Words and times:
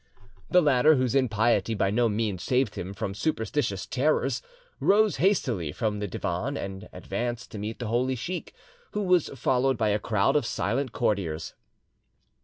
The 0.49 0.63
latter, 0.63 0.95
whose 0.95 1.13
impiety 1.13 1.75
by 1.75 1.91
no 1.91 2.09
means 2.09 2.41
saved 2.41 2.73
him 2.73 2.91
from 2.91 3.13
superstitious 3.13 3.85
terrors, 3.85 4.41
rose 4.79 5.17
hastily 5.17 5.71
from 5.71 5.99
the 5.99 6.07
divan 6.07 6.57
and 6.57 6.89
advanced 6.91 7.51
to 7.51 7.59
meet 7.59 7.77
the 7.77 7.85
holy 7.85 8.15
sheik, 8.15 8.55
who 8.93 9.03
was 9.03 9.29
followed 9.35 9.77
by 9.77 9.89
a 9.89 9.99
crowd 9.99 10.35
of 10.35 10.43
silent 10.43 10.91
courtiers. 10.91 11.53